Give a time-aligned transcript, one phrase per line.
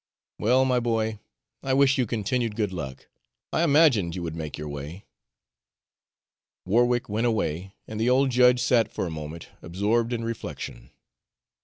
[0.39, 1.19] Well, my boy,
[1.61, 3.07] I wish you continued good luck;
[3.53, 5.05] I imagined you would make your way."
[6.65, 10.89] Warwick went away, and the old judge sat for a moment absorbed in reflection.